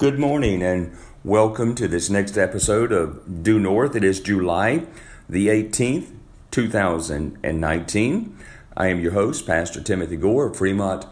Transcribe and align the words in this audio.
Good 0.00 0.18
morning 0.18 0.62
and 0.62 0.96
welcome 1.24 1.74
to 1.74 1.86
this 1.86 2.08
next 2.08 2.38
episode 2.38 2.90
of 2.90 3.42
Due 3.42 3.58
North. 3.58 3.94
It 3.94 4.02
is 4.02 4.18
July 4.18 4.86
the 5.28 5.48
18th, 5.48 6.14
2019. 6.50 8.38
I 8.78 8.86
am 8.86 9.00
your 9.00 9.12
host, 9.12 9.46
Pastor 9.46 9.82
Timothy 9.82 10.16
Gore 10.16 10.46
of 10.46 10.56
Fremont 10.56 11.04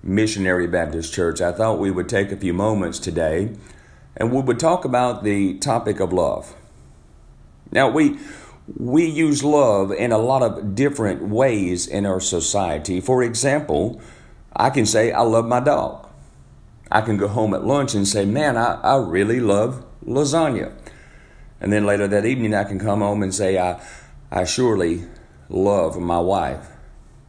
Missionary 0.00 0.68
Baptist 0.68 1.12
Church. 1.12 1.40
I 1.40 1.50
thought 1.50 1.80
we 1.80 1.90
would 1.90 2.08
take 2.08 2.30
a 2.30 2.36
few 2.36 2.54
moments 2.54 3.00
today 3.00 3.50
and 4.16 4.32
we 4.32 4.40
would 4.40 4.60
talk 4.60 4.84
about 4.84 5.24
the 5.24 5.58
topic 5.58 5.98
of 5.98 6.12
love. 6.12 6.54
Now, 7.72 7.90
we 7.90 8.16
we 8.76 9.06
use 9.06 9.42
love 9.42 9.90
in 9.90 10.12
a 10.12 10.18
lot 10.18 10.42
of 10.42 10.76
different 10.76 11.22
ways 11.22 11.88
in 11.88 12.06
our 12.06 12.20
society. 12.20 13.00
For 13.00 13.24
example, 13.24 14.00
I 14.54 14.70
can 14.70 14.86
say 14.86 15.10
I 15.10 15.22
love 15.22 15.46
my 15.46 15.58
dog. 15.58 16.05
I 16.90 17.00
can 17.00 17.16
go 17.16 17.28
home 17.28 17.54
at 17.54 17.64
lunch 17.64 17.94
and 17.94 18.06
say, 18.06 18.24
Man, 18.24 18.56
I, 18.56 18.80
I 18.82 18.96
really 18.96 19.40
love 19.40 19.84
lasagna. 20.04 20.72
And 21.60 21.72
then 21.72 21.86
later 21.86 22.06
that 22.08 22.26
evening, 22.26 22.54
I 22.54 22.64
can 22.64 22.78
come 22.78 23.00
home 23.00 23.22
and 23.22 23.34
say, 23.34 23.58
I, 23.58 23.80
I 24.30 24.44
surely 24.44 25.04
love 25.48 25.98
my 25.98 26.18
wife. 26.18 26.68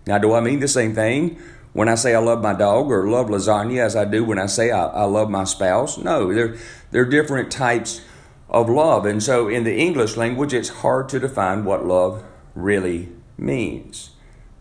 Now, 0.05 0.17
do 0.17 0.34
I 0.34 0.41
mean 0.41 0.59
the 0.59 0.67
same 0.67 0.93
thing 0.93 1.39
when 1.73 1.89
I 1.89 1.95
say 1.95 2.15
I 2.15 2.20
love 2.20 2.41
my 2.41 2.53
dog 2.53 2.91
or 2.91 3.09
love 3.09 3.27
lasagna 3.27 3.79
as 3.79 3.95
I 3.95 4.05
do 4.05 4.23
when 4.23 4.39
I 4.39 4.45
say 4.48 4.71
I, 4.71 4.85
I 4.88 5.03
love 5.03 5.29
my 5.29 5.43
spouse? 5.43 5.98
No, 5.98 6.34
they're, 6.34 6.57
they're 6.91 7.05
different 7.05 7.51
types 7.51 8.01
of 8.49 8.70
love. 8.70 9.05
And 9.05 9.21
so 9.21 9.48
in 9.48 9.63
the 9.63 9.76
English 9.76 10.17
language, 10.17 10.53
it's 10.53 10.70
hard 10.70 11.09
to 11.09 11.20
define 11.20 11.65
what 11.65 11.85
love 11.85 12.23
really 12.55 13.09
means. 13.37 14.12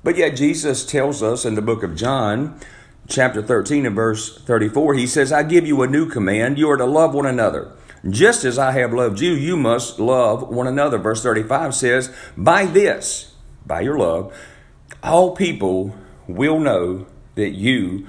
But 0.02 0.16
yet, 0.16 0.36
Jesus 0.36 0.86
tells 0.86 1.22
us 1.22 1.44
in 1.44 1.56
the 1.56 1.62
book 1.62 1.82
of 1.82 1.96
John, 1.96 2.60
chapter 3.08 3.42
13 3.42 3.86
and 3.86 3.94
verse 3.94 4.38
34, 4.42 4.94
he 4.94 5.06
says, 5.06 5.32
I 5.32 5.42
give 5.42 5.66
you 5.66 5.82
a 5.82 5.86
new 5.86 6.08
command. 6.08 6.58
You 6.58 6.70
are 6.70 6.76
to 6.76 6.84
love 6.84 7.14
one 7.14 7.26
another. 7.26 7.72
Just 8.08 8.44
as 8.44 8.58
I 8.58 8.72
have 8.72 8.92
loved 8.92 9.20
you, 9.20 9.32
you 9.32 9.56
must 9.56 9.98
love 9.98 10.48
one 10.48 10.66
another. 10.66 10.98
Verse 10.98 11.22
35 11.22 11.74
says, 11.74 12.14
By 12.36 12.66
this, 12.66 13.34
by 13.64 13.80
your 13.80 13.98
love, 13.98 14.36
all 15.02 15.34
people 15.34 15.94
will 16.26 16.60
know 16.60 17.06
that 17.34 17.50
you 17.50 18.06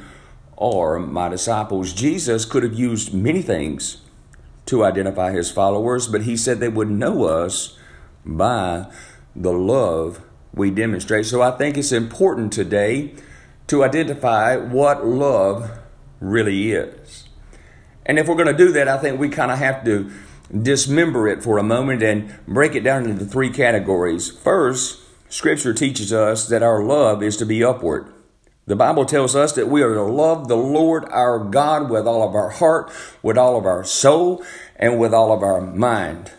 are 0.58 1.00
my 1.00 1.30
disciples. 1.30 1.94
Jesus 1.94 2.46
could 2.46 2.64
have 2.64 2.74
used 2.74 3.14
many 3.14 3.42
things 3.42 4.02
to 4.66 4.84
identify 4.84 5.32
his 5.32 5.52
followers, 5.52 6.08
but 6.08 6.24
he 6.24 6.36
said 6.36 6.60
they 6.60 6.68
would 6.68 6.90
know 6.90 7.26
us 7.26 7.78
by 8.26 8.88
the 9.36 9.54
love 9.54 10.22
we 10.54 10.72
demonstrate. 10.72 11.26
So 11.26 11.42
I 11.42 11.52
think 11.52 11.78
it's 11.78 11.92
important 11.92 12.52
today 12.52 13.14
to 13.68 13.84
identify 13.84 14.56
what 14.58 15.06
love 15.06 15.70
really 16.20 16.72
is. 16.72 17.28
And 18.06 18.18
if 18.18 18.28
we're 18.28 18.36
going 18.36 18.48
to 18.48 18.54
do 18.54 18.72
that, 18.72 18.88
I 18.88 18.98
think 18.98 19.20
we 19.20 19.30
kind 19.30 19.52
of 19.52 19.58
have 19.58 19.84
to 19.86 20.10
dismember 20.62 21.28
it 21.28 21.44
for 21.44 21.58
a 21.58 21.64
moment 21.64 22.02
and 22.02 22.34
break 22.48 22.74
it 22.76 22.84
down 22.84 23.06
into 23.06 23.26
three 23.26 23.50
categories. 23.50 24.30
First, 24.30 25.02
Scripture 25.30 25.74
teaches 25.74 26.14
us 26.14 26.48
that 26.48 26.64
our 26.64 26.82
love 26.82 27.22
is 27.22 27.36
to 27.38 27.46
be 27.46 27.64
upward. 27.64 28.14
The 28.66 28.76
Bible 28.76 29.06
tells 29.06 29.36
us 29.36 29.54
that 29.54 29.68
we 29.68 29.82
are 29.82 29.94
to 29.94 30.04
love 30.04 30.48
the 30.48 30.58
Lord 30.58 31.06
our 31.10 31.40
God 31.40 31.90
with 31.90 32.08
all 32.08 32.28
of 32.28 32.36
our 32.36 32.50
heart, 32.50 32.92
with 33.22 33.38
all 33.38 33.58
of 33.58 33.66
our 33.66 33.84
soul, 33.84 34.44
and 34.78 35.00
with 35.00 35.14
all 35.14 35.32
of 35.32 35.44
our 35.44 35.62
mind. 35.62 36.32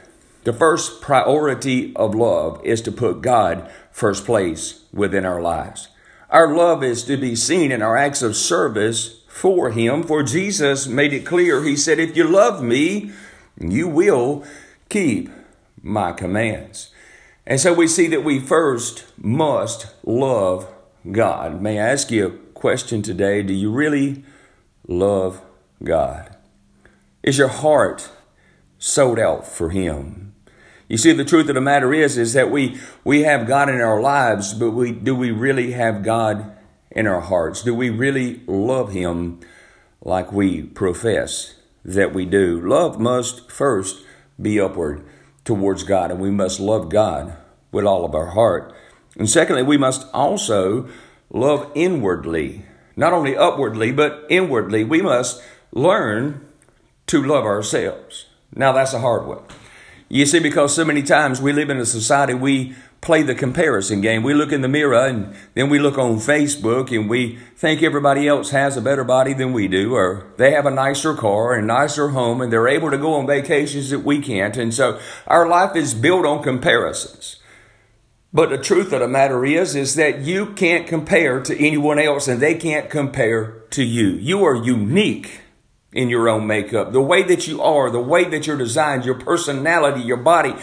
The 0.45 0.53
first 0.53 1.03
priority 1.03 1.95
of 1.97 2.15
love 2.15 2.65
is 2.65 2.81
to 2.83 2.93
put 2.93 3.21
God 3.21 3.71
first 3.91 4.25
place 4.25 4.85
within 4.93 5.27
our 5.27 5.43
lives. 5.43 5.89
Our 6.31 6.55
love 6.55 6.85
is 6.85 7.05
to 7.05 7.17
be 7.17 7.35
seen 7.35 7.73
in 7.73 7.81
our 7.81 7.97
acts 7.97 8.21
of 8.21 8.37
service 8.37 9.23
for 9.29 9.71
Him, 9.71 10.03
for 10.03 10.23
Jesus 10.23 10.87
made 10.87 11.15
it 11.15 11.25
clear. 11.25 11.63
He 11.63 11.75
said, 11.75 11.99
If 11.99 12.17
you 12.17 12.25
love 12.25 12.63
me, 12.63 13.13
you 13.59 13.89
will 13.89 14.45
keep 14.91 15.31
my 15.83 16.13
commands. 16.13 16.91
And 17.47 17.59
so 17.59 17.73
we 17.73 17.89
see 17.89 18.09
that 18.09 18.25
we 18.25 18.41
first 18.41 19.07
must 19.17 19.87
love 20.05 20.69
God. 21.11 21.63
May 21.63 21.81
I 21.81 21.89
ask 21.89 22.11
you 22.11 22.27
a 22.27 22.31
question 22.53 23.01
today? 23.01 23.43
Do 23.43 23.55
you 23.55 23.71
really 23.71 24.23
love 24.87 25.41
God? 25.83 26.37
Is 27.23 27.39
your 27.39 27.49
heart 27.49 28.11
sold 28.79 29.19
out 29.19 29.47
for 29.47 29.71
Him? 29.71 30.28
You 30.89 30.97
see, 30.97 31.13
the 31.13 31.25
truth 31.25 31.49
of 31.51 31.55
the 31.55 31.61
matter 31.61 31.93
is, 31.93 32.17
is 32.17 32.33
that 32.33 32.51
we, 32.51 32.79
we 33.05 33.23
have 33.23 33.47
God 33.47 33.69
in 33.69 33.81
our 33.81 34.01
lives, 34.01 34.55
but 34.55 34.71
we, 34.71 34.91
do 34.91 35.15
we 35.15 35.31
really 35.31 35.73
have 35.73 36.03
God 36.03 36.57
in 36.91 37.07
our 37.07 37.21
hearts? 37.21 37.63
Do 37.63 37.75
we 37.75 37.91
really 37.91 38.43
love 38.47 38.93
Him 38.93 39.41
like 40.01 40.33
we 40.33 40.63
profess 40.63 41.57
that 41.85 42.15
we 42.15 42.25
do? 42.25 42.59
Love 42.67 42.99
must 42.99 43.51
first 43.51 44.03
be 44.41 44.59
upward 44.59 45.05
towards 45.45 45.83
God, 45.83 46.11
and 46.11 46.21
we 46.21 46.31
must 46.31 46.59
love 46.59 46.89
God 46.89 47.37
with 47.71 47.85
all 47.85 48.07
of 48.07 48.15
our 48.15 48.29
heart. 48.29 48.75
And 49.19 49.29
secondly, 49.29 49.63
we 49.63 49.77
must 49.77 50.07
also 50.15 50.89
love 51.31 51.71
inwardly, 51.75 52.65
not 52.97 53.13
only 53.13 53.37
upwardly, 53.37 53.93
but 53.93 54.25
inwardly. 54.31 54.85
We 54.85 55.03
must 55.03 55.43
learn 55.71 56.47
to 57.09 57.23
love 57.23 57.45
ourselves. 57.45 58.27
Now, 58.55 58.73
that's 58.73 58.95
a 58.95 59.01
hard 59.01 59.27
one. 59.27 59.43
You 60.11 60.25
see, 60.25 60.39
because 60.39 60.75
so 60.75 60.87
many 60.87 61.03
times 61.03 61.41
we 61.41 61.53
live 61.53 61.69
in 61.69 61.77
a 61.77 61.85
society, 61.85 62.33
we 62.33 62.75
play 63.03 63.23
the 63.23 63.35
comparison 63.35 64.01
game. 64.01 64.23
We 64.23 64.33
look 64.33 64.53
in 64.53 64.63
the 64.63 64.69
mirror 64.69 65.07
and 65.07 65.35
then 65.55 65.69
we 65.69 65.79
look 65.79 65.99
on 65.99 66.17
Facebook 66.17 66.95
and 66.97 67.11
we 67.11 67.39
think 67.57 67.83
everybody 67.83 68.27
else 68.27 68.51
has 68.51 68.77
a 68.77 68.81
better 68.81 69.05
body 69.05 69.35
than 69.35 69.53
we 69.53 69.69
do, 69.69 69.95
or 69.95 70.33
they 70.39 70.53
have 70.53 70.65
a 70.65 70.71
nicer 70.71 71.15
car 71.15 71.53
and 71.53 71.67
nicer 71.67 72.09
home 72.09 72.41
and 72.41 72.51
they're 72.51 72.69
able 72.69 72.91
to 72.91 72.99
go 72.99 73.15
on 73.15 73.27
vacations 73.27 73.91
that 73.91 74.01
we 74.01 74.21
can't. 74.21 74.57
And 74.57 74.73
so 74.73 74.99
our 75.27 75.47
life 75.47 75.77
is 75.77 75.93
built 75.93 76.25
on 76.25 76.43
comparisons. 76.43 77.37
But 78.33 78.51
the 78.51 78.59
truth 78.59 78.93
of 78.93 79.01
the 79.01 79.09
matter 79.09 79.45
is, 79.45 79.75
is 79.75 79.95
that 79.95 80.21
you 80.21 80.55
can't 80.55 80.87
compare 80.87 81.41
to 81.43 81.59
anyone 81.59 81.99
else 81.99 82.29
and 82.29 82.41
they 82.41 82.55
can't 82.55 82.91
compare 82.91 83.63
to 83.71 83.83
you. 83.83 84.09
You 84.09 84.45
are 84.45 84.55
unique 84.55 85.43
in 85.93 86.09
your 86.09 86.29
own 86.29 86.47
makeup. 86.47 86.93
The 86.93 87.01
way 87.01 87.23
that 87.23 87.47
you 87.47 87.63
are, 87.63 87.91
the 87.91 88.01
way 88.01 88.25
that 88.25 88.47
you're 88.47 88.59
designed, 88.59 89.05
your 89.05 89.15
personality, 89.15 90.03
your 90.03 90.19
body, 90.19 90.55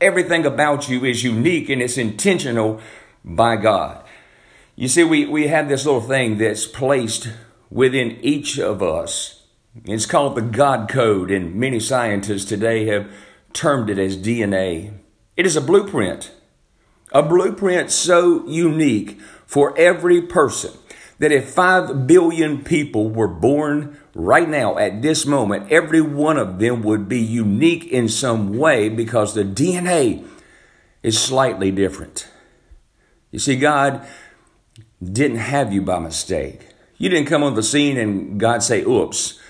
everything 0.00 0.44
about 0.44 0.88
you 0.88 1.04
is 1.04 1.24
unique 1.24 1.68
and 1.68 1.80
it's 1.80 1.96
intentional 1.96 2.80
by 3.24 3.56
God. 3.56 4.04
You 4.76 4.88
see, 4.88 5.04
we, 5.04 5.24
we 5.26 5.46
have 5.46 5.68
this 5.68 5.86
little 5.86 6.00
thing 6.00 6.38
that's 6.38 6.66
placed 6.66 7.28
within 7.70 8.18
each 8.20 8.58
of 8.58 8.82
us. 8.82 9.42
It's 9.84 10.06
called 10.06 10.36
the 10.36 10.42
God 10.42 10.88
Code, 10.88 11.30
and 11.30 11.54
many 11.54 11.80
scientists 11.80 12.44
today 12.44 12.86
have 12.86 13.10
termed 13.52 13.90
it 13.90 13.98
as 13.98 14.16
DNA. 14.16 14.92
It 15.36 15.46
is 15.46 15.56
a 15.56 15.60
blueprint, 15.60 16.32
a 17.12 17.22
blueprint 17.22 17.90
so 17.90 18.46
unique 18.46 19.18
for 19.46 19.76
every 19.78 20.22
person 20.22 20.72
that 21.24 21.32
if 21.32 21.48
5 21.48 22.06
billion 22.06 22.62
people 22.62 23.08
were 23.08 23.26
born 23.26 23.98
right 24.14 24.46
now 24.46 24.76
at 24.76 25.00
this 25.00 25.24
moment, 25.24 25.72
every 25.72 26.02
one 26.02 26.36
of 26.36 26.58
them 26.58 26.82
would 26.82 27.08
be 27.08 27.18
unique 27.18 27.86
in 27.86 28.10
some 28.10 28.52
way 28.52 28.90
because 28.90 29.32
the 29.32 29.42
DNA 29.42 30.28
is 31.02 31.18
slightly 31.18 31.70
different. 31.70 32.28
You 33.30 33.38
see, 33.38 33.56
God 33.56 34.06
didn't 35.02 35.38
have 35.38 35.72
you 35.72 35.80
by 35.80 35.98
mistake. 35.98 36.68
You 36.98 37.08
didn't 37.08 37.28
come 37.28 37.42
on 37.42 37.54
the 37.54 37.62
scene 37.62 37.96
and 37.96 38.38
God 38.38 38.62
say, 38.62 38.82
oops. 38.82 39.40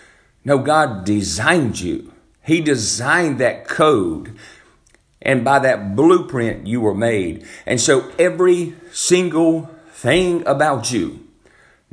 No, 0.44 0.58
God 0.58 1.04
designed 1.04 1.80
you. 1.80 2.12
He 2.40 2.60
designed 2.60 3.40
that 3.40 3.66
code. 3.66 4.38
And 5.20 5.44
by 5.44 5.58
that 5.58 5.96
blueprint, 5.96 6.68
you 6.68 6.80
were 6.80 6.94
made. 6.94 7.44
And 7.66 7.80
so 7.80 8.12
every 8.16 8.74
single 8.92 9.68
thing 9.90 10.46
about 10.46 10.92
you, 10.92 11.18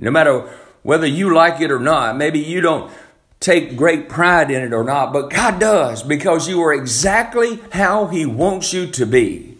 no 0.01 0.11
matter 0.11 0.49
whether 0.83 1.05
you 1.05 1.33
like 1.33 1.61
it 1.61 1.71
or 1.71 1.79
not, 1.79 2.17
maybe 2.17 2.39
you 2.39 2.59
don't 2.59 2.91
take 3.39 3.75
great 3.75 4.09
pride 4.09 4.51
in 4.51 4.61
it 4.61 4.73
or 4.73 4.83
not, 4.83 5.13
but 5.13 5.29
God 5.29 5.59
does 5.59 6.03
because 6.03 6.47
you 6.47 6.61
are 6.61 6.73
exactly 6.73 7.59
how 7.71 8.07
He 8.07 8.25
wants 8.25 8.73
you 8.73 8.87
to 8.87 9.05
be. 9.05 9.57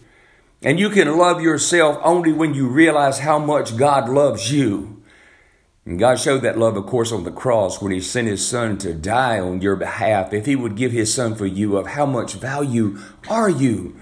And 0.62 0.78
you 0.78 0.90
can 0.90 1.16
love 1.16 1.40
yourself 1.40 1.98
only 2.02 2.32
when 2.32 2.54
you 2.54 2.68
realize 2.68 3.20
how 3.20 3.38
much 3.38 3.76
God 3.76 4.08
loves 4.08 4.52
you. 4.52 5.02
And 5.84 5.98
God 5.98 6.20
showed 6.20 6.42
that 6.42 6.58
love, 6.58 6.76
of 6.76 6.86
course, 6.86 7.10
on 7.10 7.24
the 7.24 7.32
cross 7.32 7.82
when 7.82 7.90
He 7.90 8.00
sent 8.00 8.28
His 8.28 8.46
Son 8.46 8.78
to 8.78 8.94
die 8.94 9.40
on 9.40 9.60
your 9.60 9.74
behalf. 9.74 10.32
If 10.32 10.46
He 10.46 10.54
would 10.54 10.76
give 10.76 10.92
His 10.92 11.12
Son 11.12 11.34
for 11.34 11.46
you, 11.46 11.76
of 11.76 11.88
how 11.88 12.06
much 12.06 12.34
value 12.34 12.98
are 13.28 13.50
you? 13.50 13.96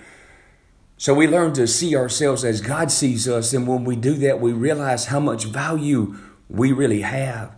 So 0.99 1.15
we 1.15 1.27
learn 1.27 1.55
to 1.55 1.67
see 1.67 1.97
ourselves 1.97 2.45
as 2.45 2.61
God 2.61 2.91
sees 2.93 3.27
us. 3.27 3.55
And 3.55 3.67
when 3.67 3.85
we 3.85 3.97
do 3.97 4.13
that, 4.17 4.39
we 4.39 4.53
realize 4.53 5.07
how 5.07 5.21
much 5.21 5.47
value 5.47 6.19
we 6.51 6.73
really 6.73 7.03
have. 7.03 7.55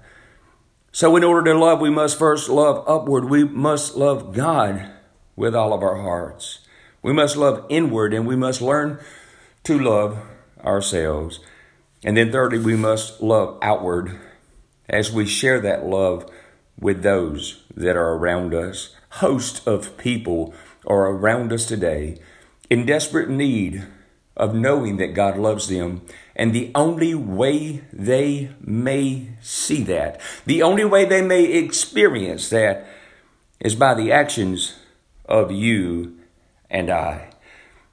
So, 0.92 1.16
in 1.16 1.24
order 1.24 1.52
to 1.52 1.58
love, 1.58 1.80
we 1.80 1.90
must 1.90 2.18
first 2.18 2.50
love 2.50 2.84
upward. 2.86 3.24
We 3.24 3.44
must 3.44 3.96
love 3.96 4.34
God 4.34 4.90
with 5.34 5.54
all 5.54 5.72
of 5.72 5.82
our 5.82 5.96
hearts. 5.96 6.60
We 7.02 7.12
must 7.12 7.36
love 7.36 7.64
inward, 7.70 8.12
and 8.12 8.26
we 8.26 8.36
must 8.36 8.60
learn 8.60 9.00
to 9.64 9.78
love 9.78 10.18
ourselves. 10.62 11.40
And 12.04 12.16
then, 12.16 12.30
thirdly, 12.30 12.58
we 12.58 12.76
must 12.76 13.22
love 13.22 13.58
outward 13.62 14.18
as 14.88 15.10
we 15.10 15.24
share 15.24 15.60
that 15.60 15.86
love 15.86 16.30
with 16.78 17.02
those 17.02 17.62
that 17.74 17.96
are 17.96 18.12
around 18.12 18.52
us. 18.52 18.94
Host 19.12 19.66
of 19.66 19.96
people 19.96 20.52
are 20.86 21.06
around 21.06 21.52
us 21.52 21.64
today 21.64 22.18
in 22.68 22.84
desperate 22.84 23.30
need 23.30 23.86
of 24.36 24.54
knowing 24.54 24.96
that 24.96 25.14
God 25.14 25.36
loves 25.36 25.68
them. 25.68 26.02
And 26.34 26.52
the 26.52 26.70
only 26.74 27.14
way 27.14 27.82
they 27.92 28.50
may 28.60 29.28
see 29.40 29.82
that, 29.84 30.20
the 30.46 30.62
only 30.62 30.84
way 30.84 31.04
they 31.04 31.22
may 31.22 31.44
experience 31.44 32.48
that, 32.50 32.86
is 33.60 33.74
by 33.74 33.94
the 33.94 34.10
actions 34.10 34.76
of 35.26 35.52
you 35.52 36.16
and 36.70 36.90
I. 36.90 37.30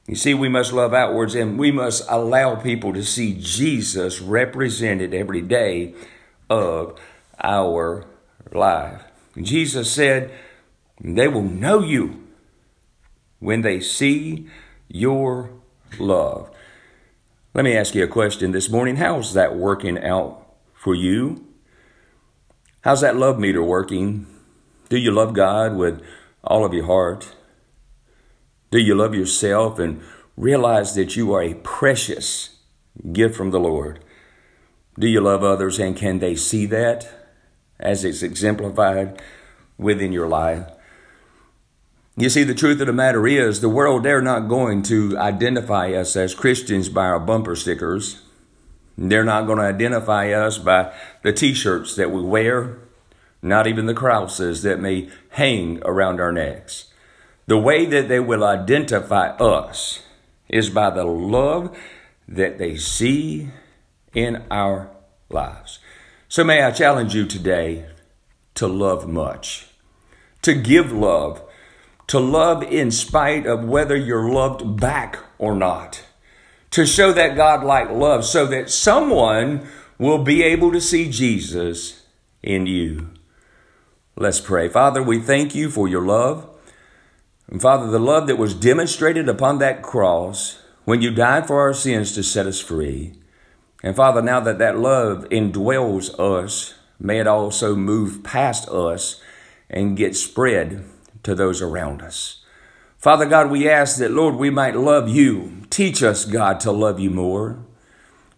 You 0.08 0.16
see, 0.16 0.34
we 0.34 0.50
must 0.50 0.74
love 0.74 0.94
outwards 0.94 1.36
and 1.36 1.60
we 1.60 1.72
must 1.72 2.04
allow 2.10 2.56
people 2.56 2.94
to 2.94 3.04
see 3.04 3.38
Jesus 3.40 4.20
represented 4.20 5.14
every 5.14 5.42
day 5.42 5.94
of 6.50 7.00
our 7.44 8.06
life. 8.52 9.04
Jesus 9.40 9.92
said, 9.92 10.32
They 11.00 11.28
will 11.28 11.44
know 11.44 11.82
you 11.82 12.28
when 13.40 13.62
they 13.62 13.80
see 13.80 14.48
your 14.88 15.52
love. 15.98 16.50
Let 17.54 17.66
me 17.66 17.76
ask 17.76 17.96
you 17.96 18.04
a 18.04 18.08
question 18.08 18.52
this 18.52 18.70
morning. 18.70 18.98
How's 18.98 19.34
that 19.34 19.56
working 19.56 19.98
out 20.04 20.46
for 20.74 20.94
you? 20.94 21.46
How's 22.82 23.02
that 23.02 23.16
love 23.16 23.40
meter 23.40 23.64
working? 23.64 24.28
Do 24.90 24.98
you 24.98 25.12
love 25.12 25.34
God 25.34 25.76
with 25.76 26.02
all 26.44 26.64
of 26.64 26.74
your 26.74 26.86
heart? 26.86 27.36
Do 28.72 28.78
you 28.78 28.96
love 28.96 29.16
yourself 29.16 29.80
and 29.80 30.02
realize 30.38 30.96
that 30.96 31.16
you 31.16 31.34
are 31.34 31.42
a 31.42 31.56
precious 31.56 32.58
gift 33.12 33.36
from 33.36 33.52
the 33.52 33.60
Lord? 33.60 34.04
Do 34.98 35.08
you 35.08 35.22
love 35.22 35.44
others 35.44 35.80
and 35.80 35.96
can 35.96 36.20
they 36.20 36.36
see 36.36 36.66
that 36.68 37.10
as 37.80 38.06
it's 38.06 38.22
exemplified 38.22 39.22
within 39.78 40.12
your 40.12 40.28
life? 40.28 40.68
You 42.20 42.28
see, 42.28 42.44
the 42.44 42.54
truth 42.54 42.82
of 42.82 42.88
the 42.88 42.92
matter 42.92 43.26
is, 43.26 43.62
the 43.62 43.70
world, 43.70 44.04
they're 44.04 44.22
not 44.22 44.50
going 44.50 44.84
to 44.84 45.18
identify 45.18 45.94
us 45.94 46.18
as 46.18 46.36
Christians 46.36 46.90
by 46.90 47.06
our 47.06 47.20
bumper 47.20 47.56
stickers. 47.56 48.22
They're 48.98 49.24
not 49.24 49.48
going 49.48 49.60
to 49.60 49.64
identify 49.64 50.34
us 50.34 50.58
by 50.58 50.94
the 51.24 51.32
t 51.32 51.54
shirts 51.54 51.96
that 51.96 52.12
we 52.12 52.22
wear, 52.22 52.80
not 53.42 53.68
even 53.68 53.86
the 53.86 53.94
crosses 53.94 54.64
that 54.64 54.82
may 54.82 55.08
hang 55.30 55.82
around 55.86 56.20
our 56.20 56.34
necks. 56.34 56.92
The 57.48 57.58
way 57.58 57.86
that 57.86 58.10
they 58.10 58.20
will 58.20 58.44
identify 58.44 59.30
us 59.38 60.04
is 60.50 60.70
by 60.70 60.90
the 60.90 61.06
love 61.06 61.74
that 62.28 62.58
they 62.58 62.76
see 62.76 63.48
in 64.14 64.44
our 64.52 64.92
lives. 65.30 65.80
So 66.28 66.44
may 66.44 66.64
I 66.64 66.72
challenge 66.72 67.16
you 67.16 67.26
today 67.26 67.86
to 68.56 68.68
love 68.68 69.08
much, 69.08 69.68
to 70.42 70.54
give 70.54 70.92
love, 70.92 71.44
to 72.10 72.20
love 72.20 72.64
in 72.64 72.90
spite 72.90 73.46
of 73.46 73.64
whether 73.64 73.96
you're 73.96 74.32
loved 74.32 74.80
back 74.80 75.20
or 75.38 75.56
not, 75.56 76.04
to 76.72 76.84
show 76.84 77.14
that 77.14 77.36
God 77.36 77.64
like 77.64 77.92
love 77.92 78.26
so 78.26 78.48
that 78.48 78.72
someone 78.72 79.68
will 80.00 80.24
be 80.24 80.42
able 80.42 80.72
to 80.72 80.82
see 80.82 81.12
Jesus 81.12 82.04
in 82.42 82.66
you. 82.66 83.12
Let's 84.16 84.40
pray. 84.40 84.70
Father, 84.70 85.04
we 85.04 85.20
thank 85.20 85.54
you 85.54 85.70
for 85.70 85.88
your 85.88 86.02
love. 86.02 86.50
And 87.48 87.62
Father, 87.62 87.88
the 87.88 88.00
love 88.00 88.26
that 88.26 88.38
was 88.38 88.56
demonstrated 88.56 89.30
upon 89.30 89.60
that 89.60 89.84
cross 89.84 90.64
when 90.86 91.04
you 91.04 91.12
died 91.12 91.46
for 91.46 91.60
our 91.60 91.76
sins 91.76 92.14
to 92.14 92.24
set 92.24 92.48
us 92.48 92.60
free. 92.60 93.14
And 93.84 93.96
Father, 93.96 94.24
now 94.24 94.40
that 94.40 94.58
that 94.58 94.80
love 94.80 95.30
indwells 95.30 96.20
us, 96.20 96.74
may 97.00 97.20
it 97.20 97.28
also 97.28 97.76
move 97.76 98.24
past 98.24 98.68
us 98.68 99.22
and 99.70 99.96
get 99.96 100.16
spread 100.16 100.84
to 101.30 101.36
those 101.36 101.62
around 101.62 102.02
us. 102.02 102.44
Father 102.98 103.28
God, 103.28 103.52
we 103.52 103.70
ask 103.70 103.98
that, 103.98 104.12
Lord, 104.12 104.36
we 104.36 104.50
might 104.50 104.76
love 104.76 105.08
you. 105.08 105.62
Teach 105.70 106.02
us, 106.02 106.26
God, 106.26 106.60
to 106.62 106.72
love 106.72 107.00
you 107.00 107.12
more. 107.12 107.60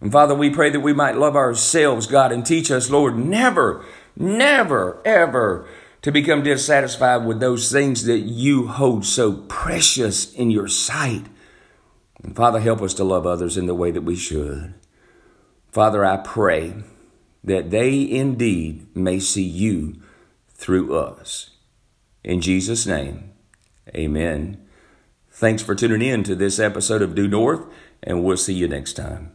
And 0.02 0.12
Father, 0.12 0.34
we 0.34 0.50
pray 0.50 0.68
that 0.68 0.80
we 0.80 0.92
might 0.92 1.16
love 1.16 1.34
ourselves, 1.34 2.06
God, 2.06 2.32
and 2.32 2.44
teach 2.44 2.70
us, 2.70 2.90
Lord, 2.90 3.16
never, 3.16 3.82
never, 4.14 5.00
ever 5.06 5.66
to 6.02 6.12
become 6.12 6.42
dissatisfied 6.42 7.24
with 7.24 7.40
those 7.40 7.72
things 7.72 8.04
that 8.04 8.18
you 8.18 8.66
hold 8.68 9.06
so 9.06 9.32
precious 9.32 10.30
in 10.34 10.50
your 10.50 10.68
sight. 10.68 11.24
And 12.22 12.36
Father, 12.36 12.60
help 12.60 12.82
us 12.82 12.92
to 12.94 13.04
love 13.04 13.26
others 13.26 13.56
in 13.56 13.66
the 13.66 13.74
way 13.74 13.90
that 13.90 14.02
we 14.02 14.16
should. 14.16 14.74
Father, 15.70 16.04
I 16.04 16.18
pray 16.18 16.74
that 17.42 17.70
they 17.70 18.08
indeed 18.10 18.94
may 18.94 19.18
see 19.18 19.42
you 19.42 19.96
through 20.50 20.94
us. 20.94 21.48
In 22.24 22.40
Jesus' 22.40 22.86
name, 22.86 23.32
amen. 23.94 24.64
Thanks 25.30 25.62
for 25.62 25.74
tuning 25.74 26.02
in 26.02 26.22
to 26.24 26.34
this 26.34 26.58
episode 26.58 27.02
of 27.02 27.14
Due 27.14 27.26
North, 27.26 27.64
and 28.02 28.22
we'll 28.22 28.36
see 28.36 28.54
you 28.54 28.68
next 28.68 28.92
time. 28.92 29.32